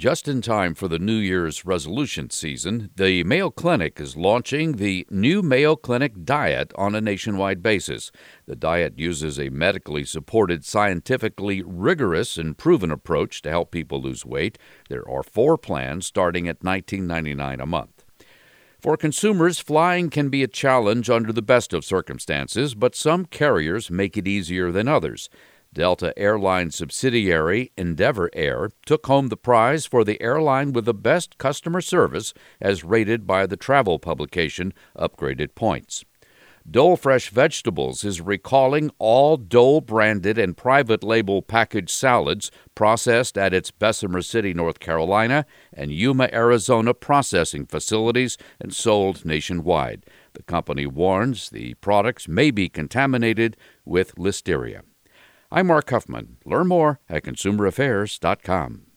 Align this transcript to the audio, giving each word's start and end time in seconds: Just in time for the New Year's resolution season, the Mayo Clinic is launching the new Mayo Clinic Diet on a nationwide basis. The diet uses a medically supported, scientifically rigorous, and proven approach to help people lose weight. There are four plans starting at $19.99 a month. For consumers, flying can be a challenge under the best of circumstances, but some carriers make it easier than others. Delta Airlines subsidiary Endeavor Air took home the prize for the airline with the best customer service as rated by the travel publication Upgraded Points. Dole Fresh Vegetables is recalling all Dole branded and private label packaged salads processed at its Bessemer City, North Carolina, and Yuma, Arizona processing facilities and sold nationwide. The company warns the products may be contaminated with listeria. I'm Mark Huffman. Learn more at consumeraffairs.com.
Just 0.00 0.28
in 0.28 0.40
time 0.40 0.74
for 0.74 0.88
the 0.88 0.98
New 0.98 1.18
Year's 1.18 1.66
resolution 1.66 2.30
season, 2.30 2.88
the 2.96 3.22
Mayo 3.24 3.50
Clinic 3.50 4.00
is 4.00 4.16
launching 4.16 4.76
the 4.76 5.06
new 5.10 5.42
Mayo 5.42 5.76
Clinic 5.76 6.24
Diet 6.24 6.72
on 6.76 6.94
a 6.94 7.02
nationwide 7.02 7.62
basis. 7.62 8.10
The 8.46 8.56
diet 8.56 8.98
uses 8.98 9.38
a 9.38 9.50
medically 9.50 10.06
supported, 10.06 10.64
scientifically 10.64 11.62
rigorous, 11.62 12.38
and 12.38 12.56
proven 12.56 12.90
approach 12.90 13.42
to 13.42 13.50
help 13.50 13.72
people 13.72 14.00
lose 14.00 14.24
weight. 14.24 14.56
There 14.88 15.06
are 15.06 15.22
four 15.22 15.58
plans 15.58 16.06
starting 16.06 16.48
at 16.48 16.60
$19.99 16.60 17.62
a 17.62 17.66
month. 17.66 18.02
For 18.80 18.96
consumers, 18.96 19.58
flying 19.58 20.08
can 20.08 20.30
be 20.30 20.42
a 20.42 20.48
challenge 20.48 21.10
under 21.10 21.30
the 21.30 21.42
best 21.42 21.74
of 21.74 21.84
circumstances, 21.84 22.74
but 22.74 22.94
some 22.94 23.26
carriers 23.26 23.90
make 23.90 24.16
it 24.16 24.26
easier 24.26 24.72
than 24.72 24.88
others. 24.88 25.28
Delta 25.72 26.12
Airlines 26.18 26.74
subsidiary 26.74 27.70
Endeavor 27.76 28.28
Air 28.32 28.70
took 28.86 29.06
home 29.06 29.28
the 29.28 29.36
prize 29.36 29.86
for 29.86 30.02
the 30.02 30.20
airline 30.20 30.72
with 30.72 30.84
the 30.84 30.94
best 30.94 31.38
customer 31.38 31.80
service 31.80 32.34
as 32.60 32.82
rated 32.82 33.24
by 33.24 33.46
the 33.46 33.56
travel 33.56 34.00
publication 34.00 34.72
Upgraded 34.98 35.54
Points. 35.54 36.04
Dole 36.68 36.96
Fresh 36.96 37.30
Vegetables 37.30 38.04
is 38.04 38.20
recalling 38.20 38.90
all 38.98 39.36
Dole 39.36 39.80
branded 39.80 40.38
and 40.38 40.56
private 40.56 41.04
label 41.04 41.40
packaged 41.40 41.90
salads 41.90 42.50
processed 42.74 43.38
at 43.38 43.54
its 43.54 43.70
Bessemer 43.70 44.22
City, 44.22 44.52
North 44.52 44.80
Carolina, 44.80 45.46
and 45.72 45.92
Yuma, 45.92 46.28
Arizona 46.32 46.94
processing 46.94 47.64
facilities 47.64 48.36
and 48.60 48.74
sold 48.74 49.24
nationwide. 49.24 50.04
The 50.32 50.42
company 50.42 50.86
warns 50.86 51.50
the 51.50 51.74
products 51.74 52.26
may 52.26 52.50
be 52.50 52.68
contaminated 52.68 53.56
with 53.84 54.16
listeria. 54.16 54.82
I'm 55.52 55.66
Mark 55.66 55.90
Huffman. 55.90 56.36
Learn 56.44 56.68
more 56.68 57.00
at 57.08 57.24
consumeraffairs.com. 57.24 58.89